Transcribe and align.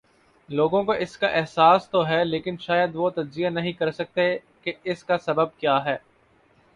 لوگوں 0.49 0.83
کواس 0.83 1.17
کا 1.17 1.27
احساس 1.27 1.89
تو 1.89 2.07
ہے 2.07 2.23
لیکن 2.25 2.55
شاید 2.59 2.95
وہ 2.95 3.09
تجزیہ 3.09 3.49
نہیں 3.49 3.71
کر 3.71 3.91
سکتے 3.91 4.23
کہ 4.63 4.73
اس 4.83 5.03
کا 5.03 5.17
سبب 5.17 5.57
کیا 5.57 5.83
ہے۔ 5.85 5.97